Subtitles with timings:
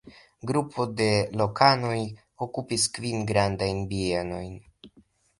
[0.51, 1.05] Grupo de
[1.41, 1.97] lokanoj
[2.45, 4.57] okupis kvin grandajn bienojn.